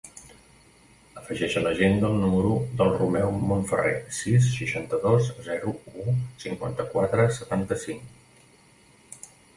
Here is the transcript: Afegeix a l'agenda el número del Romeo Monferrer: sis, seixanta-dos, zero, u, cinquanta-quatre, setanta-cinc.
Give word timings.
Afegeix 1.21 1.57
a 1.59 1.61
l'agenda 1.65 2.09
el 2.09 2.15
número 2.21 2.53
del 2.79 2.89
Romeo 2.95 3.29
Monferrer: 3.51 3.93
sis, 4.21 4.49
seixanta-dos, 4.55 5.29
zero, 5.51 5.75
u, 6.05 6.17
cinquanta-quatre, 6.47 7.29
setanta-cinc. 7.37 9.29